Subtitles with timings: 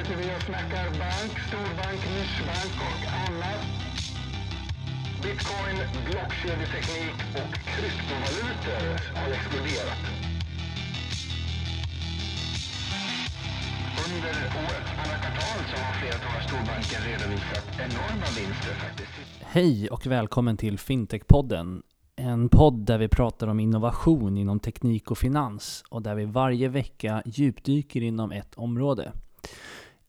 [0.00, 3.62] sitter vi och snackar bank, storbank, nischbank och annat.
[5.22, 5.76] Bitcoin,
[6.06, 8.84] blockkedjeteknik och kryptovalutor
[9.18, 10.02] har exploderat.
[14.04, 19.10] Under årets andra kvartal så har flera flertalet storbanker redovisat enorma vinster faktiskt.
[19.42, 21.82] Hej och välkommen till Fintech-podden.
[22.16, 26.68] En podd där vi pratar om innovation inom teknik och finans och där vi varje
[26.68, 29.12] vecka djupdyker inom ett område.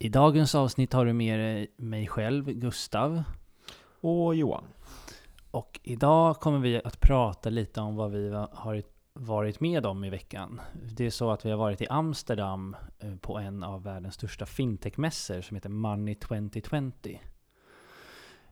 [0.04, 3.24] I dagens avsnitt har du med dig mig själv, Gustav.
[4.02, 4.64] Och Johan.
[5.52, 8.84] Och idag kommer vi att prata lite om vad vi har
[9.14, 10.62] varit med om i veckan.
[10.98, 14.46] Det är så att vi har varit i Amsterdam eh, på en av världens största
[14.46, 17.18] fintech-mässor som heter Money 2020.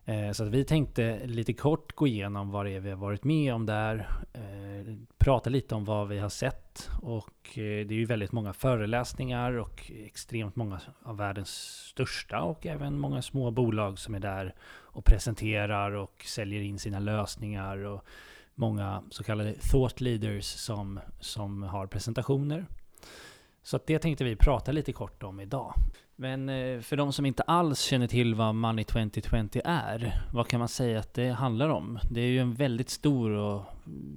[0.10, 3.24] Eh, så att vi tänkte lite kort gå igenom vad det är vi har varit
[3.24, 4.10] med om där.
[4.34, 6.90] Eh, prata lite om vad vi har sett.
[7.02, 11.50] Och eh, det är ju väldigt många föreläsningar och extremt många av världens
[11.90, 17.00] största och även många små bolag som är där och presenterar och säljer in sina
[17.00, 17.78] lösningar.
[17.78, 18.06] Och
[18.56, 22.66] många så kallade thought leaders som, som har presentationer.
[23.64, 25.74] Så att det tänkte vi prata lite kort om idag.
[26.22, 30.60] Men eh, för de som inte alls känner till vad Money 2020 är, vad kan
[30.60, 32.00] man säga att det handlar om?
[32.12, 33.62] Det är ju en väldigt stor och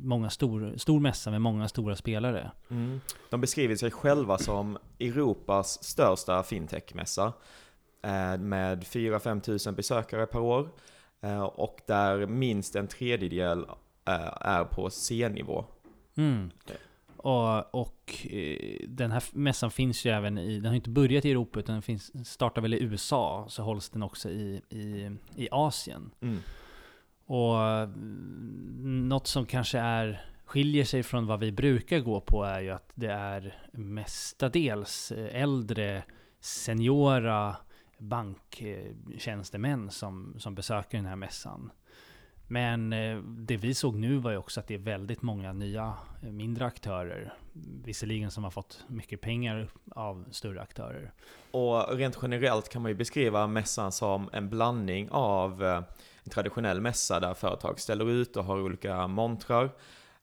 [0.02, 2.50] många stor, stor mässa med många stora spelare.
[2.70, 3.00] Mm.
[3.30, 7.32] De beskriver sig själva som Europas största fintech-mässa
[8.02, 10.68] eh, med 4-5 tusen besökare per år
[11.20, 13.66] eh, och där minst en tredjedel
[14.04, 15.64] är på C-nivå.
[16.16, 16.50] Mm.
[17.22, 21.30] Och, och eh, den här mässan finns ju även i, den har inte börjat i
[21.30, 25.48] Europa utan den finns, startar väl i USA, så hålls den också i, i, i
[25.50, 26.10] Asien.
[26.20, 26.38] Mm.
[27.26, 32.60] Och mm, något som kanske är, skiljer sig från vad vi brukar gå på är
[32.60, 36.02] ju att det är mestadels äldre,
[36.40, 37.56] seniora
[37.98, 41.70] banktjänstemän som, som besöker den här mässan.
[42.52, 45.94] Men eh, det vi såg nu var ju också att det är väldigt många nya
[46.22, 47.34] eh, mindre aktörer.
[47.84, 51.12] Visserligen som har fått mycket pengar av större aktörer.
[51.50, 55.82] Och rent generellt kan man ju beskriva mässan som en blandning av eh,
[56.22, 59.70] en traditionell mässa där företag ställer ut och har olika montrar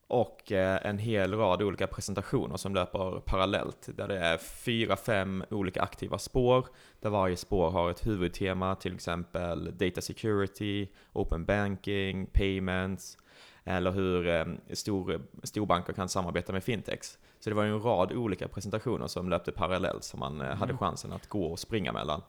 [0.10, 3.90] och en hel rad olika presentationer som löper parallellt.
[3.96, 6.68] Där det är fyra, fem olika aktiva spår,
[7.00, 13.18] där varje spår har ett huvudtema, till exempel data security, open banking, payments,
[13.64, 17.18] eller hur eh, stor, storbanker kan samarbeta med fintechs.
[17.40, 20.60] Så det var ju en rad olika presentationer som löpte parallellt som man eh, mm.
[20.60, 22.22] hade chansen att gå och springa mellan.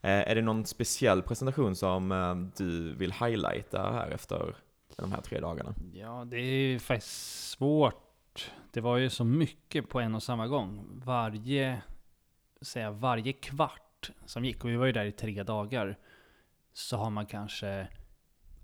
[0.00, 4.54] Är det någon speciell presentation som du vill highlighta här efter
[4.96, 5.74] de här tre dagarna?
[5.92, 8.52] Ja, det är ju faktiskt svårt.
[8.70, 11.00] Det var ju så mycket på en och samma gång.
[11.04, 11.82] Varje,
[12.60, 15.98] säga, varje kvart som gick, och vi var ju där i tre dagar,
[16.72, 17.88] så har man kanske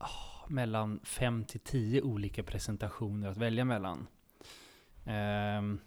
[0.00, 4.06] oh, mellan fem till tio olika presentationer att välja mellan.
[5.58, 5.80] Um,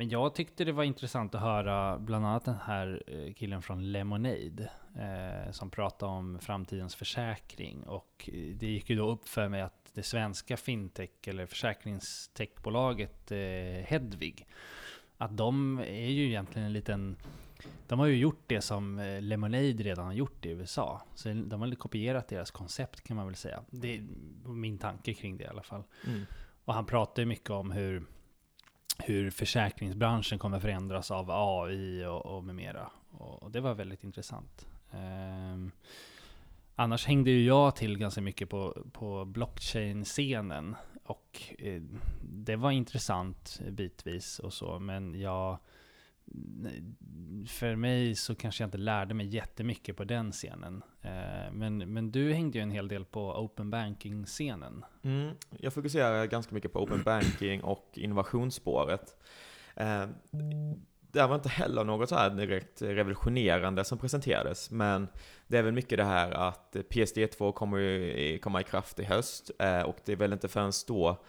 [0.00, 3.92] men jag tyckte det var intressant att höra bland annat den här eh, killen från
[3.92, 7.82] Lemonade eh, som pratade om framtidens försäkring.
[7.82, 13.32] Och eh, det gick ju då upp för mig att det svenska fintech eller försäkringstechbolaget
[13.32, 13.38] eh,
[13.86, 14.46] Hedvig,
[15.16, 17.16] att de är ju egentligen en liten
[17.88, 21.02] de har ju gjort det som eh, Lemonade redan har gjort i USA.
[21.14, 23.62] Så de har kopierat deras koncept kan man väl säga.
[23.70, 24.06] Det är
[24.48, 25.82] min tanke kring det i alla fall.
[26.06, 26.24] Mm.
[26.64, 28.06] Och han pratar ju mycket om hur
[29.04, 32.90] hur försäkringsbranschen kommer förändras av AI och, och med mera.
[33.10, 34.66] Och det var väldigt intressant.
[34.90, 35.72] Um,
[36.74, 40.76] annars hängde ju jag till ganska mycket på, på blockchain-scenen.
[41.04, 41.82] Och eh,
[42.22, 45.58] det var intressant bitvis och så, men jag
[47.46, 50.82] för mig så kanske jag inte lärde mig jättemycket på den scenen.
[51.02, 54.84] Eh, men, men du hängde ju en hel del på open banking-scenen.
[55.02, 59.16] Mm, jag fokuserar ganska mycket på open banking och innovationsspåret.
[59.76, 60.06] Eh,
[61.12, 65.08] det var inte heller något så här direkt revolutionerande som presenterades, men
[65.46, 69.82] det är väl mycket det här att PSD2 kommer komma i kraft i höst eh,
[69.82, 71.24] och det är väl inte förrän då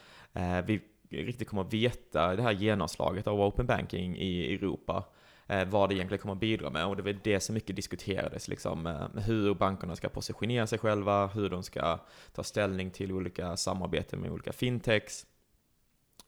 [0.65, 5.03] vi riktigt kommer att veta det här genomslaget av open banking i Europa.
[5.47, 8.47] Eh, vad det egentligen kommer att bidra med och det var det som mycket diskuterades
[8.47, 8.87] liksom.
[8.87, 11.99] Eh, hur bankerna ska positionera sig själva, hur de ska
[12.33, 15.25] ta ställning till olika samarbeten med olika fintechs.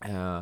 [0.05, 0.41] Eh,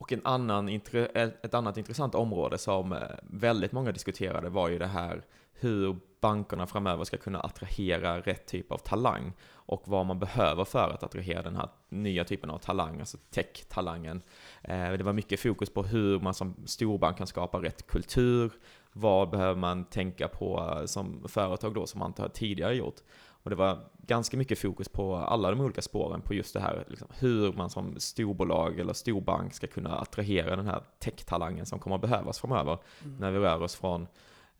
[0.00, 5.24] och en annan, ett annat intressant område som väldigt många diskuterade var ju det här
[5.60, 10.90] hur bankerna framöver ska kunna attrahera rätt typ av talang och vad man behöver för
[10.90, 14.22] att attrahera den här nya typen av talang, alltså tech-talangen.
[14.62, 18.52] Eh, det var mycket fokus på hur man som storbank kan skapa rätt kultur
[18.92, 22.96] vad behöver man tänka på eh, som företag då som man inte tidigare gjort?
[23.42, 26.84] Och det var ganska mycket fokus på alla de olika spåren på just det här,
[26.88, 31.96] liksom, hur man som storbolag eller storbank ska kunna attrahera den här tech-talangen som kommer
[31.96, 33.16] att behövas framöver Mm.
[33.16, 34.06] när vi rör oss från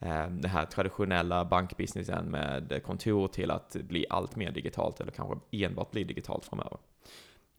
[0.01, 5.39] Eh, den här traditionella bankbusinessen med kontor till att bli allt mer digitalt eller kanske
[5.51, 6.79] enbart bli digitalt framöver.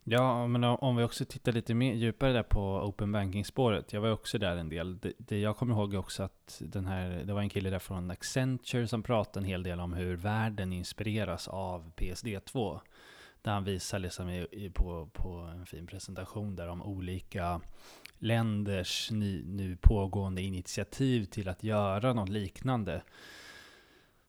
[0.04, 3.92] Ja, men om- vi också tittar lite mer djupare där på open banking-spåret.
[3.92, 4.98] Jag var ju också där en del.
[4.98, 7.78] Det, det jag kommer ihåg är också att den här, det var en kille där
[7.78, 12.80] från Accenture som pratade en hel del om hur världen inspireras av PSD2.
[13.42, 17.60] Där han visar liksom i, i, på, på en fin presentation där om olika
[18.20, 23.02] länders ny, nu pågående initiativ till att göra något liknande.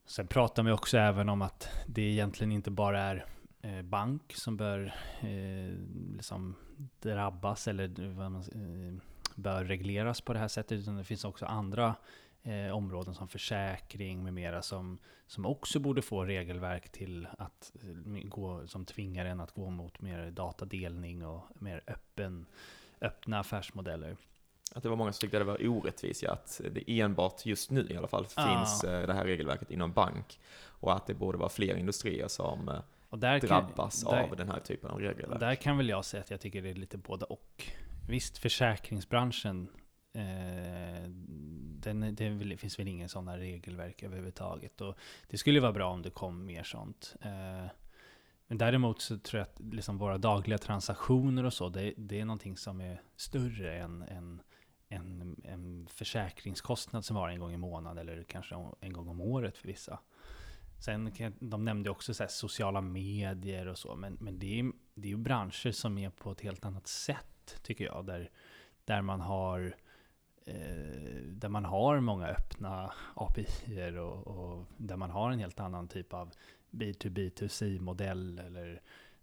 [0.05, 3.25] Sen pratar vi också även om att det egentligen inte bara är
[3.61, 5.75] eh, bank som bör eh,
[6.15, 6.55] liksom
[6.99, 9.01] drabbas eller eh, vad man, eh,
[9.35, 10.79] bör regleras på det här sättet.
[10.79, 11.95] Utan det finns också andra
[12.43, 14.97] eh, områden som försäkring med mera som,
[15.27, 20.01] som också borde få regelverk till att eh, gå, som tvingar en att gå mot
[20.01, 22.45] mer datadelning och mer öppen,
[23.01, 24.17] öppna affärsmodeller.
[24.75, 27.87] Att det var många som tyckte det var orättvist, ja, att det enbart just nu
[27.89, 28.57] i alla fall Ja.
[28.57, 30.39] finns eh, det här regelverket inom bank.
[30.63, 32.79] Och att det borde vara fler industrier som eh,
[33.17, 35.39] där kan- drabbas där- av den här typen av regelverk.
[35.39, 37.63] Där kan väl jag säga att jag tycker det är lite både och.
[38.09, 39.67] Visst, försäkringsbranschen,
[40.13, 41.09] eh,
[41.79, 44.81] den, det finns väl ingen sådana regelverk överhuvudtaget.
[44.81, 44.95] Och
[45.27, 47.15] det skulle vara bra om det kom mer sånt.
[47.21, 47.65] Eh,
[48.51, 52.25] men däremot så tror jag att liksom våra dagliga transaktioner och så, det, det är
[52.25, 54.41] någonting som är större än, än
[54.87, 59.57] en, en försäkringskostnad som var en gång i månaden eller kanske en gång om året
[59.57, 59.99] för vissa.
[60.79, 65.07] Sen de nämnde också så här sociala medier och så, men, men det, är, det
[65.07, 68.05] är ju branscher som är på ett helt annat sätt, tycker jag.
[68.05, 68.29] Där,
[68.85, 69.75] där man har
[70.45, 75.87] eh, där man har många öppna API och, och där man har en helt annan
[75.87, 76.31] typ av
[76.71, 78.81] B2B2C-modell eller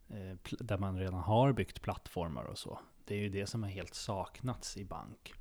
[0.08, 2.80] eh, där man redan har byggt plattformar och så.
[3.04, 5.34] Det är ju det som har helt saknats i bank.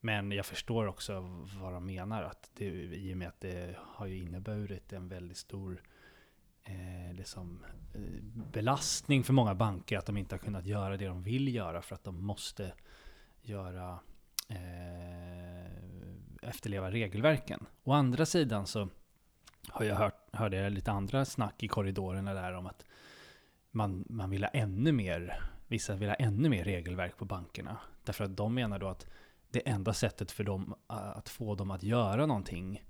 [0.00, 1.20] Men jag förstår också
[1.60, 5.36] vad de menar, att det, i och med att det har ju inneburit en väldigt
[5.36, 5.82] stor
[6.64, 7.64] eh, liksom,
[7.94, 8.22] eh,
[8.52, 11.94] belastning för många banker att de inte har kunnat göra det de vill göra för
[11.94, 12.72] att de måste
[13.42, 13.98] göra
[14.48, 15.72] eh,
[16.42, 17.66] efterleva regelverken.
[17.84, 18.88] Å andra sidan så
[19.68, 22.84] har jag hört, hörde jag lite andra snack i korridorerna där om att
[23.70, 27.76] man, man vill ha ännu mer, vissa vill ha ännu mer regelverk på bankerna.
[28.04, 29.06] Därför att de menar då att
[29.50, 32.82] det enda sättet för dem att få dem att göra någonting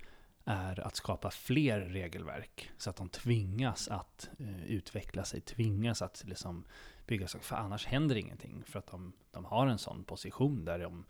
[0.44, 2.70] är att skapa fler regelverk.
[2.78, 6.64] Så att de tvingas att eh, utveckla sig, tvingas att liksom
[7.06, 7.44] bygga saker.
[7.44, 8.64] För annars händer ingenting.
[8.66, 11.04] För att de, de har en sån position där de,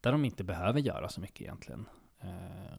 [0.00, 1.88] där de inte behöver göra så mycket egentligen.
[2.20, 2.78] Eh,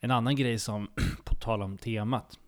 [0.00, 0.88] en annan grej som,
[1.24, 2.38] på tal om temat,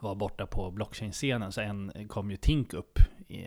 [0.00, 1.52] var borta på blockchain-scenen.
[1.52, 2.98] Så en kom ju Tink upp.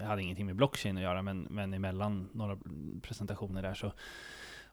[0.02, 2.58] hade ingenting med blockchain att göra, men, men emellan några
[3.02, 3.92] presentationer där så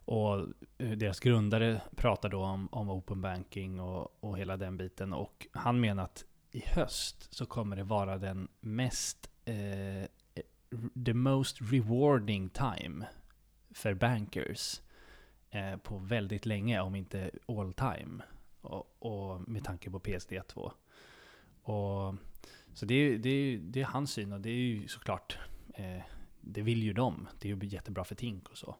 [0.08, 0.46] och
[0.78, 5.12] eh, deras grundare pratar då om, om open banking och, och hela den biten.
[5.12, 10.08] Och han menar att i höst så kommer det vara den mest, eh,
[11.04, 13.06] the most rewarding time
[13.70, 14.80] för bankers
[15.50, 18.22] eh, på väldigt länge, om inte all time.
[18.68, 20.72] Och, och med tanke på PSD2.
[21.62, 22.14] Och,
[22.72, 25.38] så det är, det, är, det är hans syn och det är ju såklart,
[25.74, 26.02] eh,
[26.40, 27.28] det vill ju de.
[27.40, 28.76] Det är ju jättebra för Tink och så.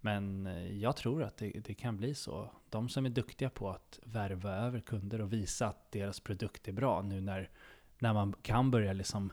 [0.00, 2.50] Men eh, jag tror att det, det kan bli så.
[2.70, 6.72] De som är duktiga på att värva över kunder och visa att deras produkt är
[6.72, 7.50] bra nu när,
[7.98, 9.32] när man kan börja liksom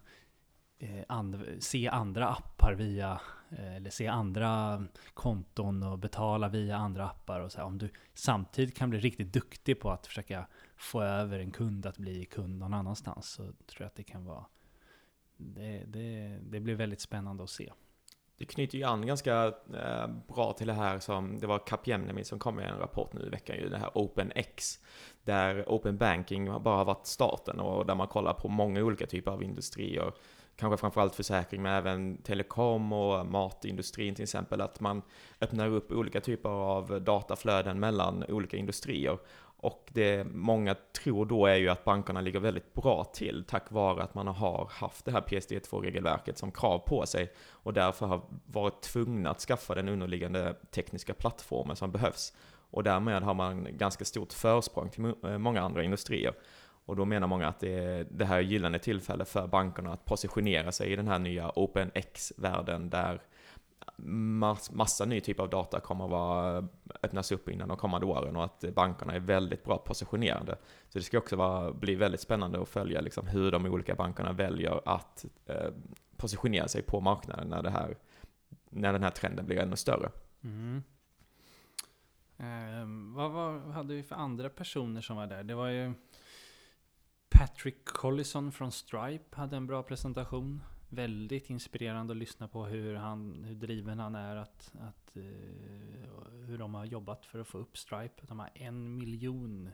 [0.80, 4.84] eh, and, se andra appar via, Eh, eller se andra
[5.14, 7.66] konton och betala via andra appar och så här.
[7.66, 10.48] Om du samtidigt kan bli riktigt duktig på att försöka
[10.78, 14.26] få över en kund att bli kund någon annanstans så tror jag att det kan
[14.26, 14.46] vara
[15.38, 17.72] det, det, det blir väldigt spännande att se.
[18.38, 22.40] Det knyter ju an ganska eh, bra till det här som, det var Capgemini som
[22.40, 24.80] kom med en rapport nu i veckan ju, det här OpenX.
[25.24, 29.32] Där Open Banking bara har varit starten och där man kollar på många olika typer
[29.32, 30.14] av industrier.
[30.58, 34.62] Kanske framförallt försäkring men även telekom och matindustrin till exempel.
[34.62, 35.02] Att man
[35.42, 39.18] öppnar upp olika typer av dataflöden mellan olika industrier.
[39.58, 44.04] Och det många tror då är ju att bankerna ligger väldigt bra till tack vare
[44.04, 48.82] att man har haft det här PSD2-regelverket som krav på sig och därför har varit
[48.82, 52.34] tvungna att skaffa den underliggande tekniska plattformen som behövs.
[52.70, 56.34] Och därmed har man ganska stort försprång till eh, många andra industrier.
[56.86, 60.06] Och då menar många att det, är, det här är gyllene tillfälle för bankerna att
[60.06, 63.22] positionera sig i den här nya OpenX-världen där
[63.98, 66.68] mass, massa ny typ av data kommer att vara,
[67.04, 70.58] öppnas upp innan de kommande åren och att bankerna är väldigt bra positionerade.
[70.90, 74.32] Så det ska också vara, bli väldigt spännande att följa liksom hur de olika bankerna
[74.32, 75.72] väljer att eh,
[76.18, 77.98] positionera sig på marknaden när, det här,
[78.70, 80.10] när den här trenden blir ännu större.
[80.44, 80.84] Mm.
[82.38, 85.44] Eh, vad, vad hade vi för andra personer som var där?
[85.44, 85.94] Det var ju
[87.38, 90.62] Patrick Collison från Stripe hade en bra presentation.
[90.90, 94.36] Väldigt inspirerande att lyssna på hur, han, hur driven han är.
[94.36, 95.24] Att, att, uh,
[96.46, 98.22] hur de har jobbat för att få upp Stripe.
[98.28, 99.70] De har en miljon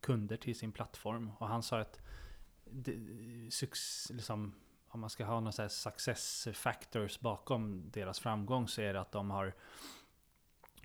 [0.00, 1.30] kunder till sin plattform.
[1.38, 2.00] Och han sa att
[2.64, 2.92] det,
[4.10, 4.54] liksom,
[4.88, 9.30] om man ska ha några success factors bakom deras framgång så är det att de
[9.30, 9.54] har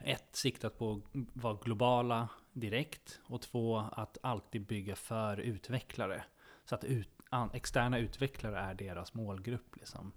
[0.08, 1.02] ett, siktat på att
[1.34, 6.24] vara globala direkt och två, att alltid bygga för utvecklare.
[6.66, 10.12] Så att ut, an, externa utvecklare är deras målgrupp liksom.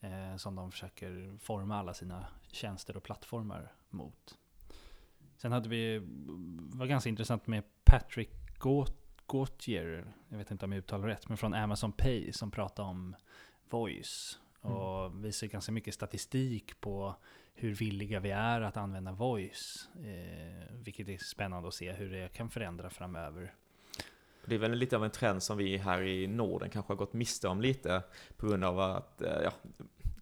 [0.00, 4.38] Eh, som de försöker forma alla sina tjänster och plattformar mot.
[5.36, 5.98] Sen hade vi,
[6.74, 8.30] var ganska intressant med Patrick
[9.26, 13.16] Gautier, jag vet inte om jag uttalar rätt, men från Amazon Pay som pratade om
[13.70, 14.38] voice.
[14.60, 15.22] Och mm.
[15.22, 17.14] visar ganska mycket statistik på
[17.54, 19.88] hur villiga vi är att använda voice.
[19.94, 23.54] Eh, vilket är spännande att se hur det kan förändra framöver.
[24.44, 27.12] Det är väl lite av en trend som vi här i Norden kanske har gått
[27.12, 28.02] miste om lite
[28.36, 29.52] på grund av att, eh, ja,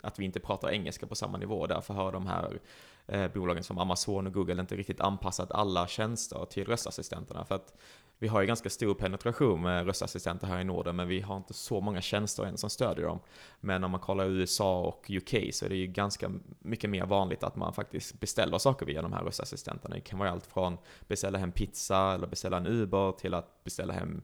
[0.00, 1.66] att vi inte pratar engelska på samma nivå.
[1.66, 2.58] Därför har de här
[3.06, 7.44] eh, bolagen som Amazon och Google inte riktigt anpassat alla tjänster till röstassistenterna.
[7.44, 7.74] För att
[8.20, 11.54] vi har ju ganska stor penetration med röstassistenter här i Norden, men vi har inte
[11.54, 13.18] så många tjänster än som stödjer dem.
[13.60, 17.42] Men om man kollar USA och UK så är det ju ganska mycket mer vanligt
[17.42, 19.94] att man faktiskt beställer saker via de här röstassistenterna.
[19.94, 20.78] Det kan vara allt från
[21.08, 24.22] beställa hem pizza eller beställa en Uber till att beställa hem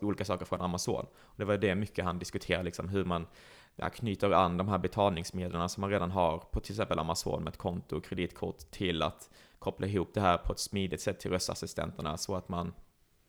[0.00, 1.06] olika saker från Amazon.
[1.20, 3.26] Och det var det mycket han diskuterade, liksom hur man
[3.78, 7.50] ja, knyter an de här betalningsmedlen som man redan har på till exempel Amazon med
[7.50, 11.30] ett konto och kreditkort till att koppla ihop det här på ett smidigt sätt till
[11.30, 12.72] röstassistenterna så att man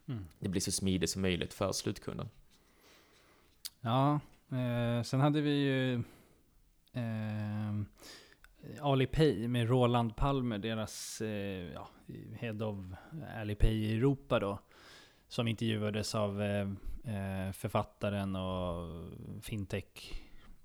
[0.09, 0.25] Mm.
[0.39, 2.29] Det blir så smidigt som möjligt för slutkunden.
[3.81, 4.19] Ja,
[4.51, 5.93] eh, sen hade vi ju
[6.93, 7.81] eh,
[8.81, 11.89] Alipay med Roland Palmer, deras eh, ja,
[12.33, 12.77] Head of
[13.35, 14.59] Alipay i Europa då.
[15.27, 16.69] Som intervjuades av eh,
[17.05, 18.89] eh författaren och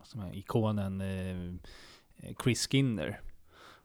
[0.04, 3.20] som är ikonen eh, Chris Skinner.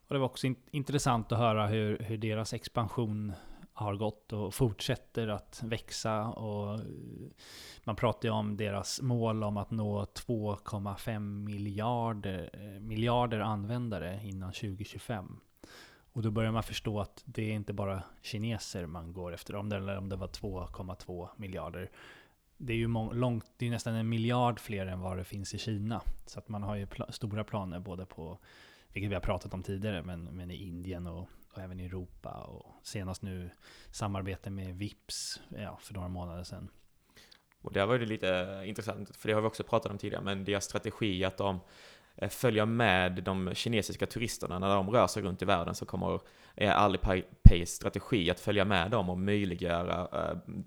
[0.07, 3.33] Och det var också in intressant att höra hur, hur deras expansion
[3.73, 6.25] har gått och fortsätter att växa.
[6.25, 6.81] Och eh,
[7.83, 14.51] man pratar ju om deras mål om att nå 2,5 miljarder, eh, miljarder användare innan
[14.51, 15.39] 2025.
[16.13, 19.69] Och då börjar man förstå att det är inte bara kineser man går efter, om
[19.69, 21.91] det, eller om det var 2,2 miljarder.
[22.61, 25.57] Det är ju långt, det är nästan en miljard fler än vad det finns i
[25.57, 26.01] Kina.
[26.25, 28.39] Så att man har ju pl stora planer både på,
[28.93, 32.29] vilket vi har pratat om tidigare, men, men i Indien och och även i Europa.
[32.29, 33.49] Och senast nu
[33.91, 36.69] samarbete med Vips ja, för några månader sedan.
[37.61, 40.45] Och där var det lite intressant, för det har vi också pratat om tidigare, men
[40.45, 41.59] deras strategi att de
[42.21, 46.19] Eh, följa med de kinesiska turisterna när de rör sig runt i världen så kommer
[46.55, 50.07] är Alipays strategi att följa med dem och möjliggöra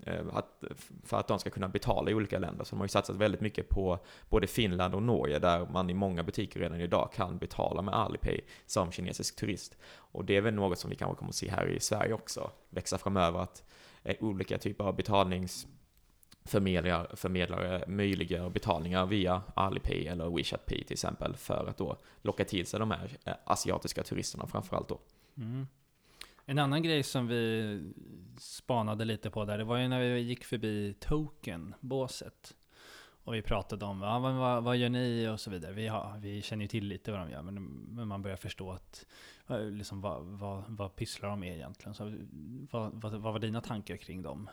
[0.05, 0.63] äh, att,
[1.03, 2.63] för att de ska kunna betala i olika länder.
[2.63, 5.93] Så de har ju satsat väldigt mycket på både Finland och Norge där man i
[5.93, 9.77] många butiker redan idag kan betala med Alipay som kinesisk turist.
[9.95, 12.51] Och det är väl något som vi kanske kommer att se här i Sverige också
[12.69, 13.63] växa framöver att
[14.03, 15.67] äh, olika typer av betalnings
[16.45, 22.45] förmedlare, förmedlare möjliggör betalningar via Alipay eller WeChat Pay till exempel för att då locka
[22.45, 24.99] till sig de här eh, asiatiska turisterna framförallt då.
[25.37, 25.67] Mm.
[26.45, 27.93] En annan grej som vi
[28.39, 32.55] spanade lite på där, det var ju när vi gick förbi Token-båset.
[33.23, 35.73] Och vi pratade om, ja, vad, vad gör ni och så vidare.
[35.73, 38.71] Vi, har, vi känner ju till lite vad de gör, men, men man börjar förstå
[38.71, 39.05] att,
[39.47, 41.93] eh, liksom, vad, vad, vad pysslar de med egentligen?
[41.93, 42.13] Så,
[42.71, 44.49] vad, vad, vad var dina tankar kring dem?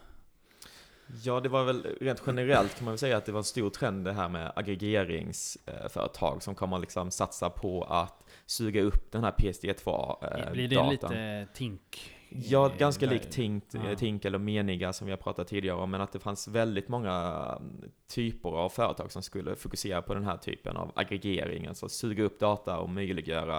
[1.22, 3.70] Ja, det var väl rent generellt kan man väl säga att det var en stor
[3.70, 9.32] trend det här med aggregeringsföretag som kommer liksom satsa på att suga upp den här
[9.32, 10.52] PSD2-datan.
[10.52, 12.16] Blir det lite Tink?
[12.32, 13.96] Ja, ganska likt Tink, ja.
[13.96, 17.44] Tink eller Meniga som vi har pratat tidigare om, men att det fanns väldigt många
[17.60, 22.24] mm, typer av företag som skulle fokusera på den här typen av aggregering, alltså suga
[22.24, 23.58] upp data och möjliggöra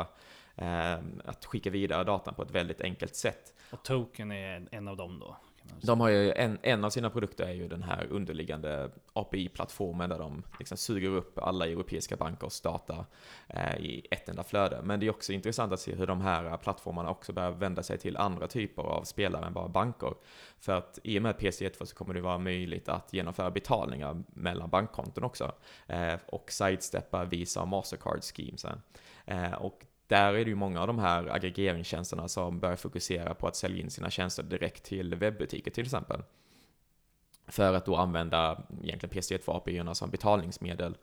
[0.55, 0.93] eh,
[1.25, 3.53] att skicka vidare datan på ett väldigt enkelt sätt.
[3.71, 5.37] Och Token är en av dem då?
[5.81, 10.19] De har ju en, en av sina produkter är ju den här underliggande API-plattformen där
[10.19, 13.05] de liksom suger upp alla europeiska bankers data
[13.47, 14.81] eh, i ett enda flöde.
[14.83, 17.97] Men det är också intressant att se hur de här plattformarna också börjar vända sig
[17.97, 20.13] till andra typer av spelare än bara banker.
[20.59, 24.69] För att i och med PC1 så kommer det vara möjligt att genomföra betalningar mellan
[24.69, 25.51] bankkonton också.
[25.87, 28.81] Eh, och sidesteppa Visa och Mastercard schemesen.
[29.25, 33.47] Eh, och där är det ju många av de här aggregeringstjänsterna som börjar fokusera på
[33.47, 36.23] att sälja in sina tjänster direkt till webbutiker till exempel.
[37.47, 40.97] För att då använda egentligen PC2 API som betalningsmedel.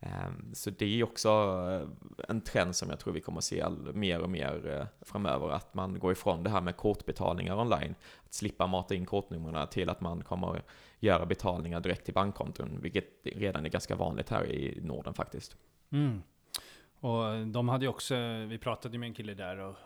[0.00, 1.28] Ehm, så det är också
[1.70, 1.88] eh,
[2.28, 5.74] en trend som jag tror vi kommer att se mer och mer eh, framöver, att
[5.74, 7.94] man går ifrån det här med kortbetalningar online,
[8.26, 10.62] att slippa mata in kortnumren till att man kommer
[11.00, 15.56] göra betalningar direkt till bankkonton, vilket redan är ganska vanligt här i Norden faktiskt.
[15.90, 16.22] Mm.
[17.04, 18.16] Och de hade ju också,
[18.48, 19.76] vi pratade med en kille där och,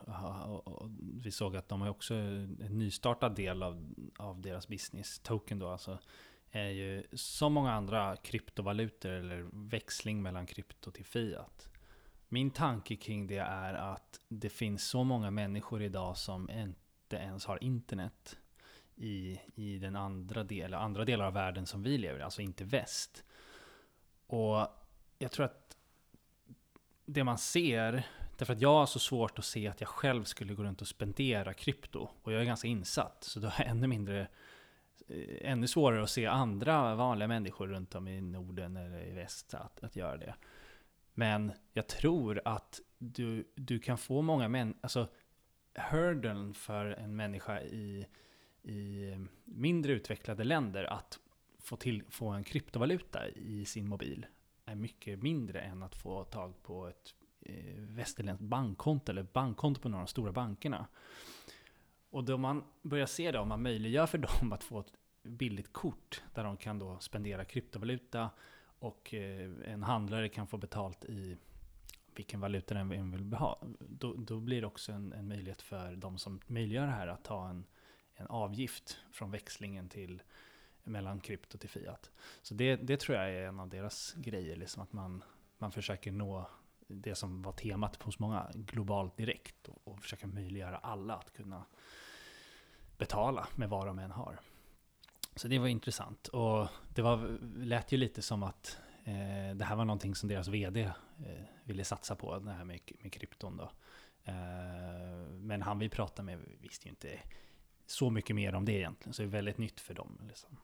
[0.47, 0.91] och, och,
[1.23, 5.69] vi såg att de har också en nystartad del av, av deras business, token då
[5.69, 5.99] alltså,
[6.51, 11.69] är ju som många andra kryptovalutor eller växling mellan krypto till fiat.
[12.29, 17.47] Min tanke kring det är att det finns så många människor idag som inte ens
[17.47, 18.39] har internet
[18.97, 22.65] i, i den andra delen, andra delar av världen som vi lever i, alltså inte
[22.65, 23.25] väst.
[24.27, 24.67] Och
[25.19, 25.68] jag tror att
[27.09, 28.03] det man ser,
[28.37, 30.89] därför att jag har så svårt att se att jag själv skulle gå runt och
[30.89, 32.09] spendera krypto.
[32.23, 34.21] Och jag är ganska insatt, så då har jag ännu mindre
[35.09, 39.55] eh, ännu svårare att se andra vanliga människor runt om i Norden eller i väst
[39.55, 40.35] att, att göra det.
[41.15, 45.09] Men jag tror att du, du kan få många människor, alltså
[45.75, 48.07] hurdlen för en människa i,
[48.63, 51.19] i mindre utvecklade länder att
[51.59, 54.27] få, till, få en kryptovaluta i sin mobil
[54.71, 59.89] är mycket mindre än att få tag på ett eh, västerländskt bankkonto eller bankkonto på
[59.89, 60.87] några av de stora bankerna.
[62.11, 65.73] Och då man börjar se det, om man möjliggör för dem att få ett billigt
[65.73, 68.31] kort där de kan då spendera kryptovaluta
[68.79, 71.37] och eh, en handlare kan få betalt i
[72.15, 73.63] vilken valuta den vill ha.
[73.79, 77.25] Då, då blir det också en, en, möjlighet för de som möjliggör det här att
[77.25, 77.65] ta en,
[78.15, 80.23] en avgift från växlingen till
[80.89, 82.11] mellan krypto till fiat.
[82.43, 85.25] Så det, det tror jag är en av deras grejer, liksom att man,
[85.59, 86.51] man försöker nå
[86.89, 91.65] det som var temat hos många, globalt direkt och, och försöka möjliggöra alla att kunna
[92.99, 94.41] betala med vad de än har.
[95.37, 99.77] Så det var intressant och det var, lät ju lite som att eh, det här
[99.77, 100.93] var någonting som deras vd eh,
[101.65, 103.71] ville satsa på, det här med, med krypton då.
[104.25, 107.21] Eh, men han vi pratade med visste ju inte
[107.87, 110.21] så mycket mer om det egentligen, så det är väldigt nytt för dem.
[110.29, 110.57] Liksom.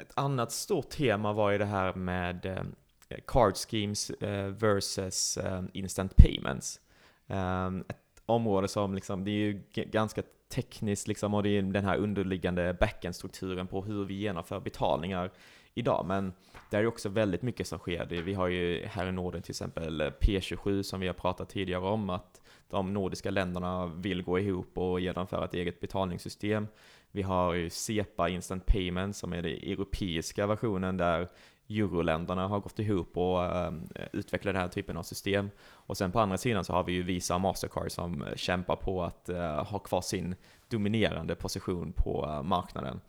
[0.00, 5.62] Ett annat stort tema var ju det här med eh, card schemes eh, versus eh,
[5.72, 6.80] instant payments.
[7.26, 11.84] Ehm, ett område som liksom, det är ju ganska tekniskt liksom och det är den
[11.84, 15.30] här underliggande backend-strukturen på hur vi genomför betalningar
[15.74, 16.04] idag.
[16.06, 16.32] Men
[16.70, 18.06] det är ju också väldigt mycket som sker.
[18.06, 21.82] Vi har ju här i Norden till exempel eh, P27 som vi har pratat tidigare
[21.82, 26.66] om, att de nordiska länderna vill gå ihop och genomföra ett eget betalningssystem.
[27.12, 31.28] Vi har ju SEPA Instant Payment som är den europeiska versionen där
[31.68, 33.72] euroländerna har gått ihop och äh,
[34.12, 35.50] utvecklat den här typen av system.
[35.60, 38.76] Och sen på andra sidan så har vi ju Visa och Mastercard som eh, kämpar
[38.76, 40.34] på att äh, ha kvar sin
[40.68, 43.00] dominerande position på äh, marknaden.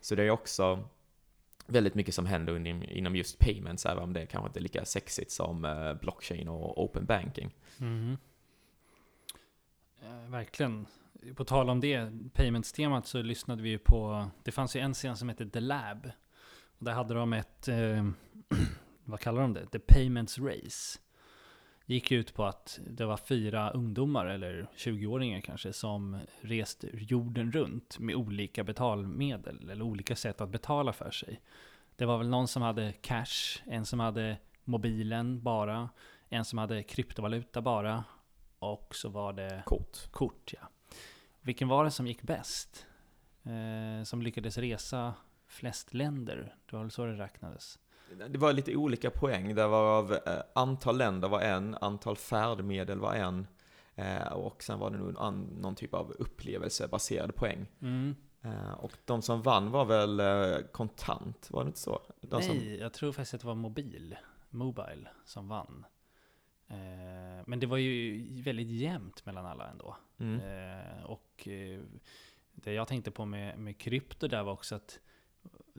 [0.00, 0.78] Så det är också
[1.70, 5.30] väldigt mycket som händer inom, just payments, även om det kanske inte är lika sexigt
[5.30, 7.54] som eh, blockchain och open banking.
[7.80, 8.16] Mm.
[10.28, 10.86] verkligen
[11.36, 15.16] på tal om det, payments-temat, så lyssnade vi ju på, det fanns ju en scen
[15.16, 16.10] som hette The Lab.
[16.78, 18.10] Och där hade de ett, eh,
[19.04, 19.66] vad kallar de det?
[19.66, 20.98] The Payments Race.
[21.90, 27.98] Gick ut på att det var fyra ungdomar, eller 20-åringar kanske, som reste jorden runt
[27.98, 31.40] med olika betalmedel, eller olika sätt att betala för sig.
[31.96, 35.88] Det var väl någon som hade cash, en som hade mobilen bara,
[36.28, 38.04] en som hade kryptovaluta bara,
[38.58, 39.98] och så var det kort.
[40.10, 40.68] kort ja.
[41.40, 42.86] Vilken var det som gick bäst?
[43.42, 45.14] Eh, som lyckades resa
[45.46, 46.54] flest länder?
[46.66, 47.78] Det var väl så det räknades?
[48.10, 49.54] Det var lite olika poäng.
[49.54, 53.46] Det var av eh, antal länder var en, antal färdmedel var en.
[53.94, 57.66] Eh, och sen var det nog an, någon typ av upplevelsebaserad poäng.
[57.80, 58.14] Mm.
[58.42, 60.22] Eh, och de som vann var väl
[60.72, 62.00] kontant, var det inte så?
[62.20, 62.74] De Nej, som...
[62.74, 64.16] jag tror faktiskt att det var mobil,
[64.50, 65.86] Mobile, som vann.
[67.46, 69.96] Men det var ju väldigt jämnt mellan alla ändå.
[70.18, 70.40] Mm.
[71.04, 71.48] Och
[72.52, 75.00] det jag tänkte på med, med krypto där var också att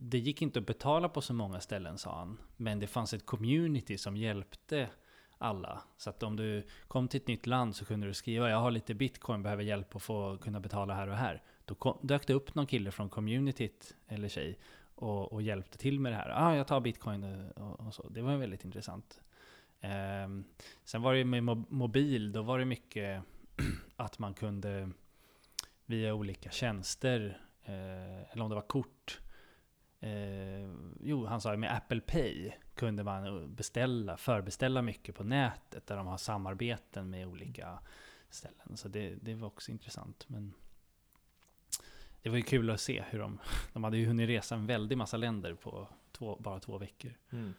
[0.04, 2.38] det gick inte att betala på så många ställen sa han.
[2.58, 4.90] Men det fanns ett community som hjälpte
[5.38, 5.84] alla.
[5.98, 8.72] Så att om du kom till ett nytt land så kunde du skriva jag har
[8.72, 11.44] lite bitcoin, behöver hjälp att få kunna betala här och här.
[11.66, 14.60] Då kom, dök det upp någon kille från communityt, eller tjej,
[14.96, 16.30] och, och hjälpte till med det här.
[16.30, 18.10] Ah, jag tar bitcoin eh, och, och så.
[18.10, 19.22] Det var väldigt intressant.
[19.80, 20.28] Eh,
[20.84, 23.24] sen var det med mobil, då var det mycket
[23.96, 24.90] att man kunde
[25.86, 29.20] via olika tjänster, eh, eller om det var kort,
[30.02, 35.88] Eh, jo, han sa ju med Apple Pay kunde man beställa, förbeställa mycket på nätet
[35.88, 37.80] där de har samarbeten med olika
[38.30, 38.78] ställen.
[38.78, 40.26] Så det, det var också intressant.
[40.28, 40.54] Men
[42.22, 43.40] det var ju kul att se hur de,
[43.74, 47.14] de hade ju hunnit resa en väldig massa länder på två, bara två veckor.
[47.30, 47.54] Mm.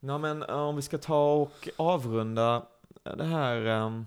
[0.00, 2.66] Ja men eh, om vi ska ta och avrunda
[3.02, 4.06] det här, ehm,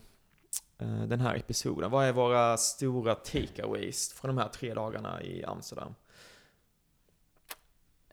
[0.78, 1.92] eh, den här episoden.
[1.92, 5.96] Vad är våra stora takeaways från de här tre dagarna i Amsterdam?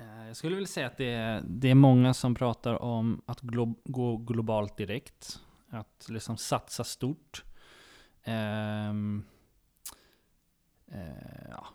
[0.01, 3.41] Eh, jag skulle vilja säga att det är, det är många som pratar om att
[3.41, 5.41] glo gå globalt direkt.
[5.71, 7.45] Att liksom satsa stort.
[8.27, 9.25] Um,
[10.93, 11.67] uh, ja.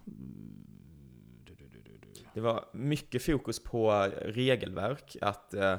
[2.34, 5.18] Det var mycket fokus på regelverk.
[5.22, 5.78] Att uh,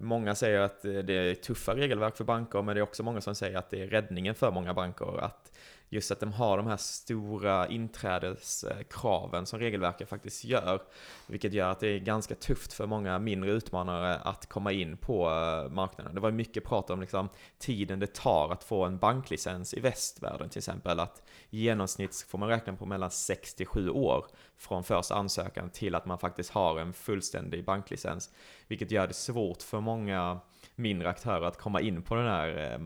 [0.00, 3.34] Många säger att det är tuffa regelverk för banker, men det är också många som
[3.34, 5.24] säger att det är räddningen för många banker.
[5.24, 5.58] Att
[5.92, 10.82] just att de har de här stora inträdeskraven som regelverket faktiskt gör.
[11.26, 15.30] Vilket gör att det är ganska tufft för många mindre utmanare att komma in på
[15.30, 16.14] eh, marknaden.
[16.14, 17.28] Det var mycket prat om liksom,
[17.58, 21.00] tiden det tar att få en banklicens i västvärlden till exempel.
[21.00, 24.26] Att i genomsnitt får man räkna på mellan 6 till 7 år
[24.58, 28.30] från första ansökan till att man faktiskt har en fullständig banklicens.
[28.68, 30.40] Vilket gör det svårt för många
[30.74, 32.80] mindre aktörer att komma in på den här eh,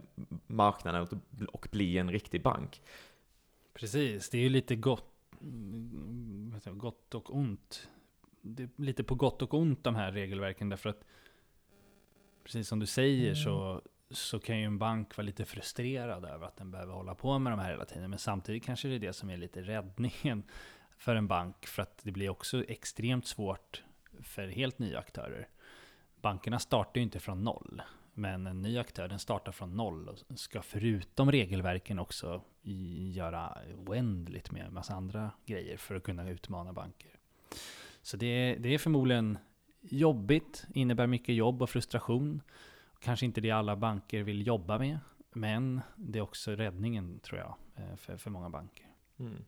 [0.46, 1.20] marknaden
[1.53, 2.83] och bli en riktig bank.
[3.75, 5.12] Precis, det är ju lite gott,
[6.64, 7.88] gott och ont.
[8.40, 11.05] Det är lite på gott och ont de här regelverken därför att
[12.44, 13.81] precis som du säger så, mm.
[14.11, 17.53] så kan ju en bank vara lite frustrerad över att den behöver hålla på med
[17.53, 18.11] de här hela tiden.
[18.11, 20.42] Men samtidigt kanske det är det som är lite räddningen
[20.99, 23.83] för en bank för att det blir också extremt svårt
[24.22, 25.49] för helt nya aktörer
[26.22, 27.83] bankerna startar ju inte från noll.
[28.14, 32.42] Men en ny aktör den startar från noll och ska förutom regelverken också
[33.12, 37.11] göra oändligt med en massa andra grejer för att kunna utmana banker.
[38.02, 39.38] Så det, det är förmodligen
[39.81, 42.42] jobbigt, innebär mycket jobb och frustration.
[43.00, 44.98] Kanske inte det alla banker vill jobba med,
[45.33, 48.87] men det är också räddningen tror jag eh, för, för många banker.
[49.18, 49.44] Mm.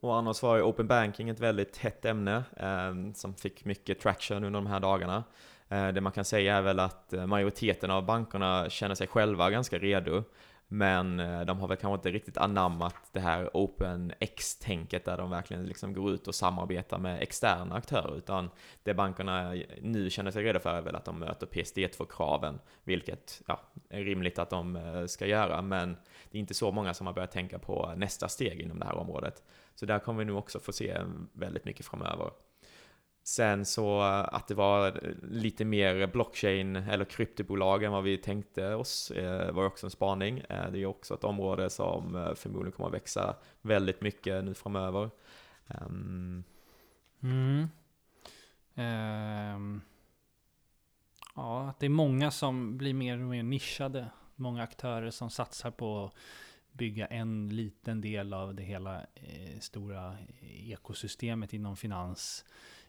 [0.00, 4.44] Och annars var ju Open Banking ett väldigt hett ämne eh, som fick mycket traction
[4.44, 5.24] under de här dagarna.
[5.68, 9.50] Eh, det man kan säga är väl att eh, majoriteten av bankerna känner sig själva
[9.50, 10.24] ganska redo.
[10.70, 15.66] Men eh, de har väl kanske inte riktigt anammat det här OpenX-tänket där de verkligen
[15.66, 18.16] liksom går ut och samarbetar med externa aktörer.
[18.16, 18.50] Utan
[18.82, 23.60] det bankerna nu känner sig redo för är väl att de möter PSD2-kraven, vilket ja,
[23.88, 25.62] är rimligt att de eh, ska göra.
[25.62, 25.96] Men
[26.30, 28.96] det är inte så många som har börjat tänka på nästa steg inom det här
[28.96, 29.42] området.
[29.78, 31.00] Så där kommer vi nog också få se
[31.32, 32.30] väldigt mycket framöver.
[33.22, 38.74] Sen så eh, att det var lite mer blockchain eller kryptobolag än vad vi tänkte
[38.74, 40.38] oss eh, var också en spaning.
[40.48, 45.10] Eh, det är också ett område som förmodligen kommer att växa väldigt mycket nu framöver.
[45.66, 46.44] Um.
[47.22, 47.68] Mm.
[48.74, 49.80] Um.
[51.34, 54.06] Ja, det är många som blir mer och mer nischade.
[54.36, 56.14] Många aktörer som satsar på att
[56.78, 62.44] bygga en liten del av det hela eh, stora ekosystemet inom finans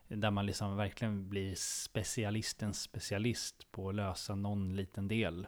[0.08, 5.48] där man liksom verkligen blir specialistens specialist på att lösa någon liten del.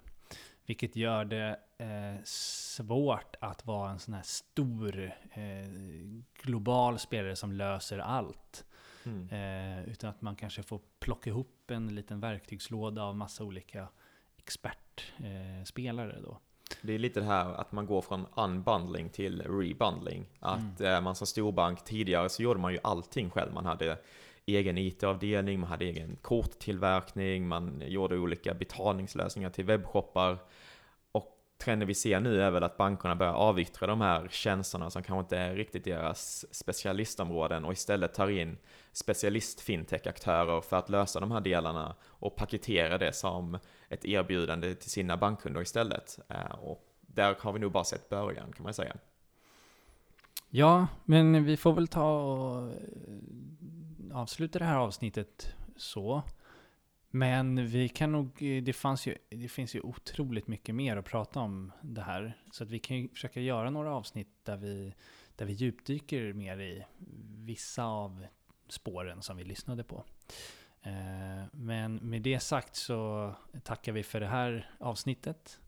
[0.66, 5.70] Vilket gör det eh, svårt att vara en sån här stor eh,
[6.42, 8.66] global spelare som löser allt.
[9.04, 9.30] Mm.
[9.30, 13.88] Eh, utan att man kanske får plocka ihop en liten verktygslåda av massa olika
[14.38, 16.40] expertspelare då.
[16.82, 20.26] Det är lite det här att man går från unbundling till rebundling.
[20.40, 20.94] Att mm.
[20.94, 23.54] Eh, man som storbank tidigare så gjorde man ju allting själv.
[23.54, 23.98] Man hade
[24.46, 30.38] egen IT-avdelning, man hade egen korttillverkning, man gjorde olika betalningslösningar till webbshoppar.
[31.62, 35.20] Trenden vi ser nu är väl att bankerna börjar avyttra de här tjänsterna som kanske
[35.20, 38.58] inte är riktigt deras specialistområden och istället tar in
[38.92, 43.58] specialist fintech-aktörer för att lösa de här delarna och paketera det som
[43.90, 46.20] ett erbjudande till sina bankkunder istället.
[46.30, 48.96] Eh, och där har vi nog bara sett början kan man säga.
[50.50, 56.24] Ja, men vi får väl ta och eh, avsluta det här avsnittet så.
[57.12, 61.40] Men vi kan nog, det, fanns ju, det finns ju otroligt mycket mer att prata
[61.40, 62.38] om det här.
[62.52, 64.94] Så att vi kan ju försöka göra några avsnitt där vi,
[65.36, 66.86] där vi djupdyker mer i
[67.46, 68.26] vissa av
[68.68, 70.04] spåren som vi lyssnade på.
[70.82, 75.60] Eh, men med det sagt så tackar vi för det här avsnittet.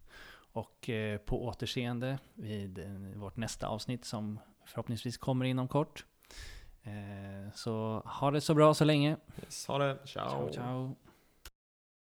[0.54, 2.80] Och eh, på återseende vid
[3.16, 6.06] vårt nästa avsnitt som förhoppningsvis kommer inom kort.
[6.84, 9.18] Eh, så ha det så bra så länge.
[9.44, 9.98] Yes, ha det.
[10.06, 10.30] Ciao.
[10.30, 10.96] Ciao, ciao.